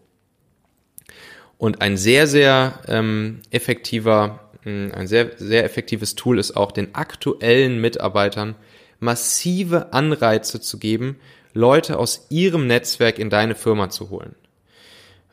Und 1.59 1.81
ein 1.81 1.97
sehr, 1.97 2.27
sehr 2.27 2.79
ähm, 2.87 3.41
effektiver, 3.51 4.51
ein 4.65 5.07
sehr, 5.07 5.31
sehr 5.37 5.63
effektives 5.63 6.15
Tool 6.15 6.39
ist 6.39 6.57
auch 6.57 6.71
den 6.73 6.93
aktuellen 6.93 7.79
Mitarbeitern 7.79 8.55
massive 8.99 9.93
Anreize 9.93 10.59
zu 10.59 10.77
geben, 10.77 11.17
Leute 11.53 11.97
aus 11.97 12.27
ihrem 12.29 12.67
Netzwerk 12.67 13.17
in 13.17 13.29
deine 13.29 13.55
Firma 13.55 13.89
zu 13.89 14.09
holen. 14.09 14.35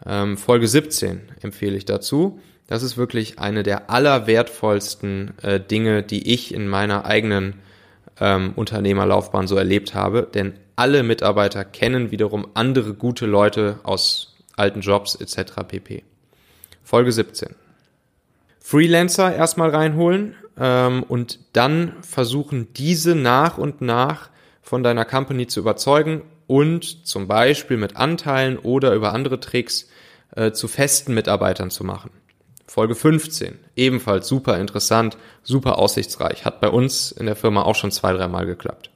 Ähm, 0.07 0.37
Folge 0.37 0.69
17 0.69 1.21
empfehle 1.41 1.77
ich 1.77 1.85
dazu. 1.85 2.41
Das 2.67 2.83
ist 2.83 2.97
wirklich 2.97 3.39
eine 3.39 3.63
der 3.63 3.91
allerwertvollsten 3.91 5.35
äh, 5.43 5.61
Dinge, 5.61 6.03
die 6.03 6.33
ich 6.33 6.55
in 6.55 6.67
meiner 6.67 7.05
eigenen 7.05 7.55
ähm, 8.21 8.53
Unternehmerlaufbahn 8.57 9.47
so 9.47 9.57
erlebt 9.57 9.95
habe, 9.95 10.29
denn 10.33 10.55
alle 10.77 11.03
Mitarbeiter 11.03 11.65
kennen 11.65 12.11
wiederum 12.11 12.49
andere 12.55 12.95
gute 12.95 13.27
Leute 13.27 13.81
aus 13.83 14.37
alten 14.57 14.81
Jobs 14.81 15.15
etc. 15.15 15.53
pp. 15.69 16.05
Folge 16.83 17.13
17. 17.13 17.55
Freelancer 18.61 19.35
erstmal 19.35 19.71
reinholen 19.71 20.35
ähm, 20.59 21.03
und 21.03 21.39
dann 21.53 21.93
versuchen, 22.03 22.69
diese 22.75 23.15
nach 23.15 23.59
und 23.59 23.81
nach 23.81 24.31
von 24.63 24.83
deiner 24.83 25.05
Company 25.05 25.47
zu 25.47 25.61
überzeugen 25.61 26.23
und 26.47 27.07
zum 27.07 27.29
Beispiel 27.29 27.77
mit 27.77 27.97
Anteilen 27.97 28.59
oder 28.59 28.95
über 28.95 29.13
andere 29.13 29.41
Tricks 29.41 29.89
äh, 30.37 30.53
zu 30.53 30.69
festen 30.69 31.15
Mitarbeitern 31.15 31.71
zu 31.71 31.85
machen. 31.85 32.11
Folge 32.67 32.95
15, 32.95 33.59
ebenfalls 33.77 34.27
super 34.27 34.59
interessant, 34.59 35.17
super 35.43 35.79
aussichtsreich, 35.79 36.45
hat 36.45 36.61
bei 36.61 36.69
uns 36.69 37.13
in 37.13 37.27
der 37.27 37.37
Firma 37.37 37.63
auch 37.63 37.77
schon 37.77 37.93
zwei, 37.93 38.13
dreimal 38.13 38.47
geklappt. 38.47 38.91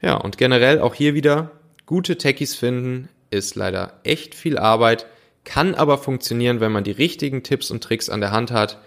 Ja, 0.00 0.14
und 0.14 0.38
generell 0.38 0.80
auch 0.80 0.94
hier 0.94 1.14
wieder, 1.14 1.50
gute 1.86 2.16
Techies 2.16 2.54
finden 2.54 3.08
ist 3.30 3.54
leider 3.56 3.94
echt 4.04 4.34
viel 4.34 4.58
Arbeit, 4.58 5.06
kann 5.44 5.74
aber 5.74 5.98
funktionieren, 5.98 6.60
wenn 6.60 6.72
man 6.72 6.84
die 6.84 6.92
richtigen 6.92 7.42
Tipps 7.42 7.70
und 7.70 7.82
Tricks 7.82 8.08
an 8.08 8.20
der 8.20 8.30
Hand 8.30 8.50
hat 8.50 8.78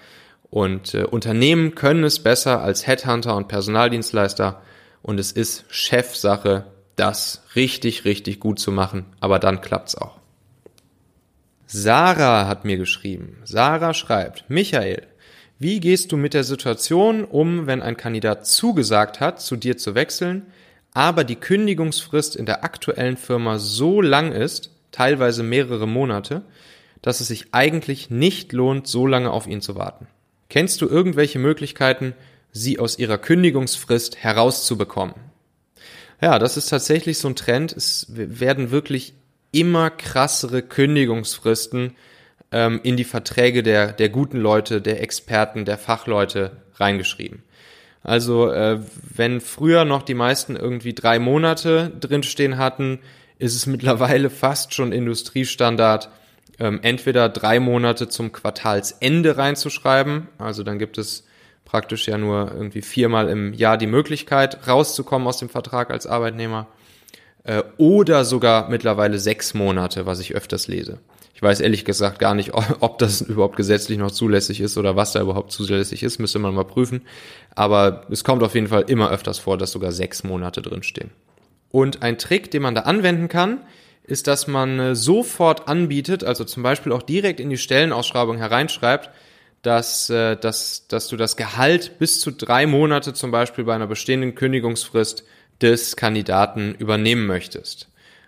und 0.50 0.94
äh, 0.94 1.04
Unternehmen 1.04 1.76
können 1.76 2.04
es 2.04 2.20
besser 2.20 2.62
als 2.62 2.88
Headhunter 2.88 3.36
und 3.36 3.48
Personaldienstleister 3.48 4.62
und 5.02 5.20
es 5.20 5.32
ist 5.32 5.66
Chefsache, 5.70 6.66
das 6.96 7.44
richtig, 7.56 8.06
richtig 8.06 8.40
gut 8.40 8.60
zu 8.60 8.72
machen, 8.72 9.06
aber 9.20 9.40
dann 9.40 9.62
klappt's 9.62 9.96
auch. 9.96 10.18
Sarah 11.70 12.48
hat 12.48 12.64
mir 12.64 12.78
geschrieben. 12.78 13.38
Sarah 13.44 13.94
schreibt, 13.94 14.50
Michael, 14.50 15.04
wie 15.60 15.82
gehst 15.82 16.12
du 16.14 16.18
mit 16.18 16.34
der 16.34 16.46
Situation 16.46 17.26
um, 17.26 17.68
wenn 17.68 17.82
ein 17.82 17.98
Kandidat 17.98 18.48
zugesagt 18.48 19.20
hat, 19.20 19.42
zu 19.42 19.58
dir 19.58 19.78
zu 19.78 19.94
wechseln, 19.94 20.46
aber 20.94 21.26
die 21.26 21.36
Kündigungsfrist 21.36 22.38
in 22.38 22.46
der 22.46 22.64
aktuellen 22.64 23.18
Firma 23.18 23.60
so 23.60 24.02
lang 24.02 24.32
ist, 24.32 24.72
teilweise 24.92 25.44
mehrere 25.44 25.88
Monate, 25.88 26.44
dass 27.02 27.20
es 27.20 27.28
sich 27.28 27.48
eigentlich 27.52 28.10
nicht 28.10 28.54
lohnt, 28.54 28.88
so 28.88 29.06
lange 29.06 29.32
auf 29.32 29.46
ihn 29.46 29.62
zu 29.62 29.76
warten? 29.76 30.08
Kennst 30.50 30.82
du 30.82 30.88
irgendwelche 30.88 31.38
Möglichkeiten, 31.38 32.14
sie 32.54 32.80
aus 32.80 32.98
ihrer 32.98 33.18
Kündigungsfrist 33.18 34.18
herauszubekommen? 34.18 35.16
Ja, 36.22 36.40
das 36.40 36.56
ist 36.56 36.70
tatsächlich 36.70 37.18
so 37.18 37.28
ein 37.28 37.36
Trend. 37.36 37.74
Es 37.74 38.08
werden 38.10 38.72
wirklich 38.72 39.14
immer 39.52 39.90
krassere 39.90 40.62
Kündigungsfristen 40.62 41.96
ähm, 42.52 42.80
in 42.84 42.98
die 42.98 43.04
Verträge 43.04 43.64
der, 43.64 43.92
der 43.92 44.10
guten 44.10 44.38
Leute, 44.38 44.82
der 44.82 45.02
Experten, 45.02 45.66
der 45.66 45.78
Fachleute 45.78 46.58
reingeschrieben. 46.76 47.44
Also 48.04 48.50
äh, 48.52 48.80
wenn 49.16 49.42
früher 49.42 49.84
noch 49.84 50.04
die 50.04 50.14
meisten 50.14 50.56
irgendwie 50.56 50.94
drei 50.94 51.20
Monate 51.20 51.92
drinstehen 52.00 52.58
hatten, 52.58 53.00
ist 53.38 53.56
es 53.56 53.66
mittlerweile 53.68 54.30
fast 54.30 54.74
schon 54.74 54.92
Industriestandard, 54.92 56.10
ähm, 56.60 56.80
entweder 56.82 57.30
drei 57.30 57.60
Monate 57.60 58.08
zum 58.08 58.32
Quartalsende 58.32 59.38
reinzuschreiben. 59.38 60.28
Also 60.38 60.64
dann 60.64 60.80
gibt 60.80 60.98
es 60.98 61.26
praktisch 61.66 62.08
ja 62.08 62.18
nur 62.18 62.52
irgendwie 62.54 62.82
viermal 62.82 63.28
im 63.28 63.54
Jahr 63.54 63.78
die 63.78 63.88
Möglichkeit, 63.88 64.68
rauszukommen 64.68 65.28
aus 65.28 65.38
dem 65.38 65.50
Vertrag 65.50 65.92
als 65.92 66.08
Arbeitnehmer. 66.08 66.68
Äh, 67.48 67.64
oder 67.78 68.26
sogar 68.26 68.70
mittlerweile 68.70 69.18
sechs 69.20 69.54
Monate, 69.54 70.06
was 70.06 70.20
ich 70.20 70.36
öfters 70.36 70.68
lese. 70.68 71.00
Ich 71.34 71.42
weiß 71.42 71.62
ehrlich 71.62 71.86
gesagt 71.86 72.20
gar 72.20 72.36
nicht, 72.36 72.52
ob 72.82 73.00
das 73.00 73.22
überhaupt 73.22 73.56
gesetzlich 73.56 73.98
noch 73.98 74.12
zulässig 74.12 74.60
ist 74.60 74.78
oder 74.78 74.96
was 74.96 75.14
da 75.14 75.22
überhaupt 75.22 75.52
zulässig 75.52 76.04
ist, 76.04 76.20
müsste 76.20 76.40
man 76.40 76.54
mal 76.54 76.66
prüfen. 76.66 77.04
Aber 77.56 78.06
es 78.12 78.26
kommt 78.26 78.44
auf 78.44 78.54
jeden 78.54 78.68
Fall 78.68 78.84
immer 78.88 79.10
öfters 79.12 79.40
vor, 79.40 79.58
dass 79.58 79.72
sogar 79.72 79.94
sechs 79.94 80.26
Monate 80.26 80.62
drinstehen. 80.62 81.12
Und 81.72 82.04
ein 82.04 82.18
Trick, 82.18 82.52
den 82.52 82.62
man 82.62 82.76
da 82.76 82.82
anwenden 82.82 83.30
kann, 83.30 83.62
ist, 84.04 84.28
dass 84.28 84.48
man 84.48 84.80
äh, 84.80 84.96
sofort 84.96 85.70
anbietet, 85.70 86.26
also 86.26 86.44
zum 86.44 86.64
Beispiel 86.64 86.92
auch 86.92 87.04
direkt 87.04 87.40
in 87.40 87.50
die 87.50 87.58
Stellenausschreibung 87.58 88.38
hereinschreibt, 88.38 89.10
dass, 89.62 90.10
äh, 90.10 90.36
dass, 90.36 90.88
dass 90.88 91.08
du 91.08 91.16
das 91.16 91.38
Gehalt 91.38 91.98
bis 91.98 92.20
zu 92.20 92.32
drei 92.32 92.68
Monate 92.68 93.14
zum 93.14 93.32
Beispiel 93.32 93.64
bei 93.64 93.76
einer 93.76 93.88
bestehenden 93.88 94.36
Kündigungsfrist 94.36 95.24
des 95.62 95.96
Kandidaten 95.96 96.76
übernehmen 96.76 97.26
möchtest. 97.26 97.88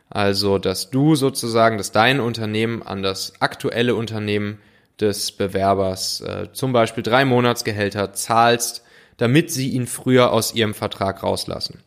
Also, 0.09 0.57
dass 0.57 0.89
du 0.89 1.15
sozusagen, 1.15 1.77
dass 1.77 1.91
dein 1.91 2.19
Unternehmen 2.19 2.81
an 2.81 3.03
das 3.03 3.33
aktuelle 3.39 3.95
Unternehmen 3.95 4.57
des 5.00 5.31
Bewerbers 5.31 6.21
äh, 6.21 6.48
zum 6.51 6.74
Beispiel 6.74 7.03
drei 7.03 7.25
Monatsgehälter 7.25 8.13
zahlst, 8.13 8.83
damit 9.17 9.51
sie 9.51 9.69
ihn 9.69 9.86
früher 9.86 10.31
aus 10.31 10.55
ihrem 10.55 10.74
Vertrag 10.74 11.24
rauslassen. 11.24 11.79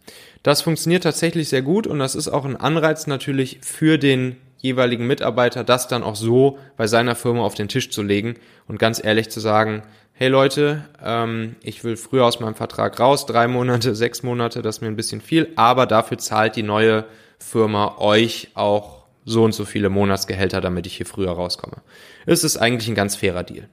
Das 0.43 0.63
funktioniert 0.63 1.03
tatsächlich 1.03 1.49
sehr 1.49 1.63
gut 1.63 1.87
und 1.87 1.99
das 1.99 2.15
ist 2.15 2.29
auch 2.29 2.45
ein 2.45 2.57
Anreiz 2.57 3.07
natürlich 3.07 3.59
für 3.63 3.99
den 3.99 4.37
jeweiligen 4.59 5.07
Mitarbeiter, 5.07 5.65
das 5.65 5.89
dann 5.89 6.05
auch 6.05 6.15
so 6.15 6.59
bei 6.77 6.87
seiner 6.87 7.17
Firma 7.17 7.43
auf 7.43 7.55
den 7.55 7.69
Tisch 7.69 7.91
zu 7.91 8.03
legen 8.03 8.37
und 8.69 8.79
ganz 8.79 9.03
ehrlich 9.03 9.29
zu 9.29 9.41
sagen, 9.41 9.83
hey 10.13 10.29
Leute, 10.29 10.85
ähm, 11.03 11.57
ich 11.63 11.85
will 11.85 11.97
früher 11.97 12.25
aus 12.25 12.41
meinem 12.41 12.55
Vertrag 12.55 12.99
raus, 13.01 13.27
drei 13.27 13.49
Monate, 13.49 13.95
sechs 13.95 14.23
Monate, 14.23 14.63
das 14.63 14.77
ist 14.77 14.81
mir 14.83 14.89
ein 14.89 14.97
bisschen 14.97 15.21
viel, 15.21 15.53
aber 15.57 15.87
dafür 15.87 16.19
zahlt 16.19 16.57
die 16.57 16.63
neue 16.63 17.05
Firma 17.39 17.97
euch 17.99 18.49
auch 18.55 19.03
so 19.25 19.45
und 19.45 19.53
so 19.53 19.65
viele 19.65 19.89
Monatsgehälter, 19.89 20.61
damit 20.61 20.87
ich 20.87 20.97
hier 20.97 21.07
früher 21.07 21.33
rauskomme. 21.33 21.77
Es 22.27 22.45
ist 22.45 22.57
eigentlich 22.57 22.89
ein 22.89 22.95
ganz 22.95 23.17
fairer 23.17 23.45
Deal. 23.45 23.69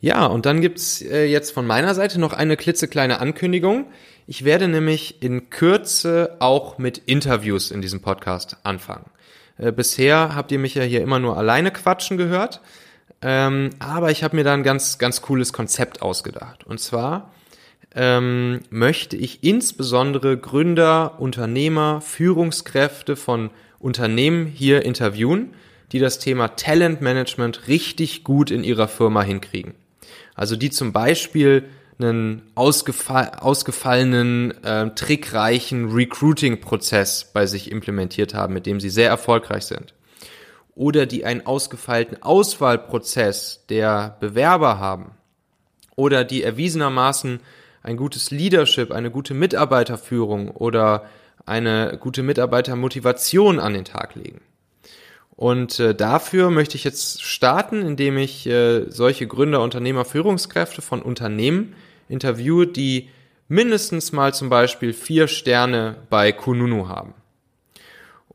Ja, 0.00 0.26
und 0.26 0.46
dann 0.46 0.60
gibt's 0.60 1.02
äh, 1.02 1.24
jetzt 1.24 1.52
von 1.52 1.66
meiner 1.66 1.94
Seite 1.94 2.20
noch 2.20 2.32
eine 2.32 2.56
klitzekleine 2.56 3.18
Ankündigung. 3.18 3.86
Ich 4.26 4.44
werde 4.44 4.68
nämlich 4.68 5.22
in 5.22 5.50
Kürze 5.50 6.36
auch 6.38 6.78
mit 6.78 6.98
Interviews 6.98 7.70
in 7.70 7.80
diesem 7.80 8.02
Podcast 8.02 8.58
anfangen. 8.62 9.06
Äh, 9.58 9.72
bisher 9.72 10.34
habt 10.34 10.52
ihr 10.52 10.58
mich 10.58 10.74
ja 10.74 10.82
hier 10.82 11.00
immer 11.00 11.18
nur 11.18 11.36
alleine 11.36 11.70
quatschen 11.70 12.18
gehört, 12.18 12.60
ähm, 13.22 13.70
aber 13.78 14.10
ich 14.10 14.22
habe 14.22 14.36
mir 14.36 14.44
da 14.44 14.54
ein 14.54 14.62
ganz, 14.62 14.98
ganz 14.98 15.22
cooles 15.22 15.52
Konzept 15.52 16.02
ausgedacht. 16.02 16.64
Und 16.64 16.80
zwar 16.80 17.32
ähm, 17.94 18.60
möchte 18.70 19.16
ich 19.16 19.42
insbesondere 19.42 20.36
Gründer, 20.36 21.18
Unternehmer, 21.18 22.00
Führungskräfte 22.02 23.16
von 23.16 23.50
Unternehmen 23.78 24.46
hier 24.46 24.84
interviewen, 24.84 25.54
die 25.92 25.98
das 25.98 26.18
Thema 26.18 26.48
Talentmanagement 26.48 27.68
richtig 27.68 28.24
gut 28.24 28.50
in 28.50 28.64
ihrer 28.64 28.88
Firma 28.88 29.22
hinkriegen. 29.22 29.74
Also 30.34 30.56
die 30.56 30.70
zum 30.70 30.92
Beispiel 30.92 31.64
einen 31.98 32.42
ausgefall 32.54 33.32
ausgefallenen, 33.40 34.62
äh, 34.62 34.90
trickreichen 34.90 35.90
Recruiting-Prozess 35.90 37.30
bei 37.32 37.46
sich 37.46 37.70
implementiert 37.70 38.34
haben, 38.34 38.52
mit 38.52 38.66
dem 38.66 38.80
sie 38.80 38.90
sehr 38.90 39.08
erfolgreich 39.08 39.64
sind. 39.64 39.94
Oder 40.76 41.06
die 41.06 41.24
einen 41.24 41.44
ausgefeilten 41.44 42.22
Auswahlprozess 42.22 43.64
der 43.68 44.16
Bewerber 44.20 44.78
haben. 44.78 45.10
Oder 45.96 46.22
die 46.22 46.44
erwiesenermaßen 46.44 47.40
ein 47.82 47.96
gutes 47.96 48.30
Leadership, 48.30 48.92
eine 48.92 49.10
gute 49.10 49.34
Mitarbeiterführung 49.34 50.50
oder 50.50 51.06
eine 51.46 51.98
gute 51.98 52.22
Mitarbeitermotivation 52.22 53.58
an 53.58 53.74
den 53.74 53.84
Tag 53.84 54.14
legen. 54.14 54.40
Und 55.36 55.80
äh, 55.80 55.94
dafür 55.94 56.50
möchte 56.50 56.76
ich 56.76 56.84
jetzt 56.84 57.22
starten, 57.22 57.82
indem 57.82 58.16
ich 58.16 58.46
äh, 58.46 58.90
solche 58.90 59.26
Gründer, 59.26 59.62
Unternehmer, 59.62 60.04
Führungskräfte 60.04 60.82
von 60.82 61.02
Unternehmen 61.02 61.74
interviewe, 62.08 62.66
die 62.66 63.10
mindestens 63.48 64.12
mal 64.12 64.32
zum 64.34 64.48
Beispiel 64.48 64.92
vier 64.92 65.28
Sterne 65.28 65.96
bei 66.10 66.32
Kununu 66.32 66.88
haben. 66.88 67.14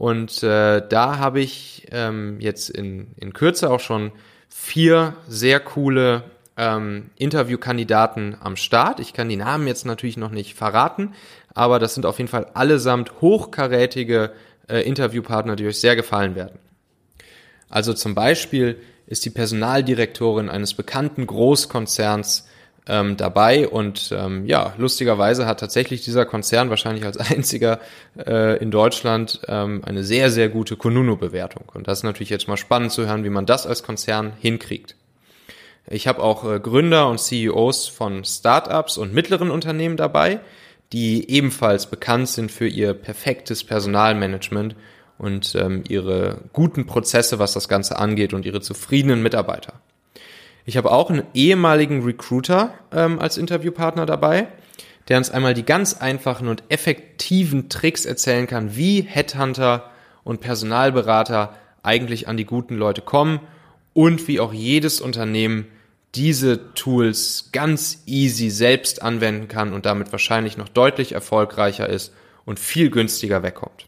Und 0.01 0.41
äh, 0.41 0.81
da 0.89 1.20
habe 1.20 1.41
ich 1.41 1.86
ähm, 1.91 2.38
jetzt 2.39 2.72
in, 2.72 3.13
in 3.17 3.34
Kürze 3.34 3.70
auch 3.70 3.79
schon 3.79 4.12
vier 4.50 5.13
sehr 5.27 5.60
coole 5.60 6.24
ähm, 6.58 7.12
Interviewkandidaten 7.17 8.36
am 8.41 8.55
Start. 8.55 9.00
Ich 9.00 9.13
kann 9.13 9.29
die 9.29 9.36
Namen 9.36 9.67
jetzt 9.67 9.86
natürlich 9.86 10.17
noch 10.17 10.31
nicht 10.31 10.55
verraten, 10.55 11.13
aber 11.53 11.77
das 11.77 11.93
sind 11.93 12.08
auf 12.08 12.17
jeden 12.17 12.31
Fall 12.31 12.48
allesamt 12.55 13.22
hochkarätige 13.22 14.31
äh, 14.67 14.79
Interviewpartner, 14.79 15.55
die 15.55 15.67
euch 15.67 15.79
sehr 15.79 15.96
gefallen 15.96 16.34
werden. 16.34 16.58
Also 17.70 17.93
zum 17.93 18.15
Beispiel 18.15 18.81
ist 19.05 19.24
die 19.24 19.29
Personaldirektorin 19.29 20.49
eines 20.49 20.73
bekannten 20.73 21.28
Großkonzerns 21.28 22.47
ähm, 22.91 23.15
dabei 23.15 23.69
und 23.69 24.13
ähm, 24.15 24.45
ja, 24.45 24.73
lustigerweise 24.77 25.45
hat 25.45 25.62
tatsächlich 25.62 26.04
dieser 26.04 26.25
Konzern 26.25 26.69
wahrscheinlich 26.69 27.06
als 27.06 27.17
einziger 27.32 27.80
äh, 28.17 28.62
in 28.62 28.69
Deutschland 28.69 29.39
ähm, 29.47 29.82
eine 29.86 30.04
sehr, 30.04 30.30
sehr 30.30 30.49
gute 30.49 30.75
Konuno-Bewertung. 30.75 31.63
Und 31.73 31.88
das 31.88 31.99
ist 31.99 32.04
natürlich 32.04 32.30
jetzt 32.30 32.49
mal 32.49 32.58
spannend 32.58 32.91
zu 32.91 33.08
hören, 33.08 33.23
wie 33.23 33.30
man 33.30 33.45
das 33.45 33.65
als 33.65 33.82
Konzern 33.82 34.34
hinkriegt. 34.39 34.97
Ich 35.88 36.06
habe 36.06 36.21
auch 36.21 36.43
äh, 36.43 36.60
Gründer 36.60 37.08
und 37.08 37.19
CEOs 37.19 37.88
von 37.88 38.25
Startups 38.25 38.97
und 38.97 39.13
mittleren 39.13 39.51
Unternehmen 39.51 39.95
dabei, 39.95 40.41
die 40.91 41.30
ebenfalls 41.32 41.86
bekannt 41.86 42.27
sind 42.27 42.51
für 42.51 42.67
ihr 42.67 42.93
perfektes 42.93 43.63
Personalmanagement 43.63 44.75
und 45.17 45.56
ähm, 45.56 45.86
ihre 45.88 46.41
guten 46.51 46.86
Prozesse, 46.86 47.39
was 47.39 47.54
das 47.54 47.69
Ganze 47.69 47.97
angeht 47.97 48.34
und 48.34 48.45
ihre 48.45 48.60
zufriedenen 48.60 49.23
Mitarbeiter. 49.23 49.80
Ich 50.65 50.78
habe 50.78 50.91
auch 50.91 51.10
einen 51.10 51.24
ehemaligen 51.34 52.04
Recruiter 52.04 52.74
ähm, 52.91 53.19
als 53.19 53.38
Interviewpartner 53.38 54.06
dabei, 54.06 54.47
der 55.08 55.17
uns 55.17 55.32
einmal 55.32 55.54
die 55.54 55.65
ganz 55.65 55.95
einfachen 55.95 56.47
und 56.47 56.63
effektiven 56.69 57.69
Tricks 57.69 58.06
erzählen 58.06 58.47
kann, 58.47 58.76
wie 58.76 59.02
Headhunter 59.02 59.89
und 60.24 60.41
Personalberater 60.41 61.56
eigentlich 61.84 62.28
an 62.28 62.38
die 62.38 62.45
guten 62.45 62.76
Leute 62.76 63.02
kommen 63.02 63.39
und 63.93 64.28
wie 64.28 64.39
auch 64.39 64.54
jedes 64.54 65.02
Unternehmen 65.02 65.67
diese 66.15 66.74
Tools 66.74 67.50
ganz 67.52 68.04
easy 68.06 68.50
selbst 68.50 69.02
anwenden 69.02 69.47
kann 69.47 69.74
und 69.74 69.86
damit 69.86 70.12
wahrscheinlich 70.12 70.58
noch 70.58 70.69
deutlich 70.69 71.13
erfolgreicher 71.13 71.88
ist 71.88 72.13
und 72.45 72.60
viel 72.60 72.89
günstiger 72.89 73.43
wegkommt. 73.43 73.88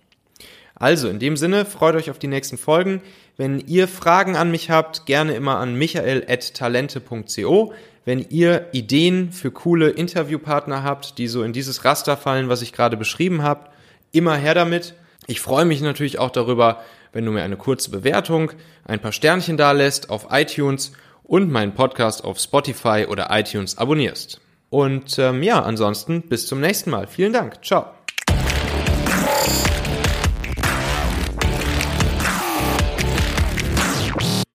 Also 0.84 1.08
in 1.08 1.18
dem 1.18 1.38
Sinne, 1.38 1.64
freut 1.64 1.96
euch 1.96 2.12
auf 2.12 2.20
die 2.20 2.28
nächsten 2.28 2.58
Folgen. 2.58 3.02
Wenn 3.38 3.60
ihr 3.60 3.88
Fragen 3.88 4.36
an 4.36 4.52
mich 4.52 4.70
habt, 4.70 5.06
gerne 5.06 5.34
immer 5.34 5.56
an 5.56 5.76
michael.talente.co. 5.76 7.74
Wenn 8.04 8.26
ihr 8.28 8.68
Ideen 8.74 9.32
für 9.32 9.50
coole 9.50 9.92
Interviewpartner 9.92 10.84
habt, 10.84 11.20
die 11.20 11.30
so 11.30 11.42
in 11.44 11.54
dieses 11.54 11.86
Raster 11.86 12.18
fallen, 12.18 12.50
was 12.50 12.62
ich 12.62 12.74
gerade 12.74 12.98
beschrieben 12.98 13.44
habe, 13.44 13.70
immer 14.12 14.36
her 14.36 14.56
damit. 14.56 14.96
Ich 15.26 15.40
freue 15.40 15.64
mich 15.64 15.80
natürlich 15.80 16.20
auch 16.20 16.32
darüber, 16.32 16.82
wenn 17.14 17.24
du 17.24 17.32
mir 17.32 17.44
eine 17.44 17.56
kurze 17.56 17.90
Bewertung, 17.90 18.52
ein 18.84 19.00
paar 19.00 19.14
Sternchen 19.14 19.56
da 19.56 19.72
lässt 19.72 20.10
auf 20.10 20.28
iTunes 20.32 20.92
und 21.24 21.50
meinen 21.50 21.76
Podcast 21.76 22.26
auf 22.26 22.40
Spotify 22.40 23.06
oder 23.08 23.30
iTunes 23.32 23.78
abonnierst. 23.78 24.42
Und 24.70 25.18
ähm, 25.18 25.44
ja, 25.44 25.62
ansonsten 25.62 26.24
bis 26.24 26.46
zum 26.46 26.60
nächsten 26.60 26.90
Mal. 26.90 27.08
Vielen 27.08 27.32
Dank. 27.32 27.64
Ciao. 27.64 27.86